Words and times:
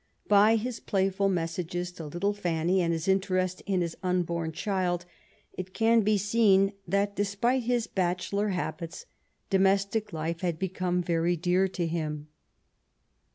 By 0.27 0.55
his 0.55 0.79
playful 0.79 1.29
messages 1.29 1.91
to 1.91 2.07
little 2.07 2.33
Fanny, 2.33 2.81
and 2.81 2.91
his 2.91 3.07
interest 3.07 3.61
in 3.67 3.81
his 3.81 3.95
unborn 4.01 4.51
child, 4.51 5.05
it 5.53 5.75
can 5.75 6.01
be 6.01 6.17
seen 6.17 6.73
that, 6.87 7.15
despite 7.15 7.61
his 7.65 7.85
bachelor 7.85 8.49
habits, 8.49 9.05
domestic 9.51 10.11
life 10.11 10.41
had 10.41 10.57
become 10.57 11.03
very 11.03 11.35
dear 11.37 11.67
to 11.67 11.85
him. 11.85 12.29